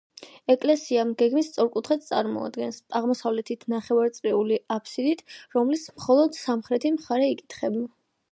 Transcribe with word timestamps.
ეკლესია 0.51 1.01
გეგმით 1.17 1.45
სწორკუთხედს 1.47 2.07
წარმოადგენს, 2.13 2.79
აღმოსავლეთით 2.99 3.67
ნახევარწრიული 3.75 4.57
აბსიდით, 4.79 5.21
რომლის 5.59 5.83
მხოლოდ 5.99 6.41
სამხრეთი 6.47 6.93
მხარე 6.97 7.29
იკითხება. 7.37 7.85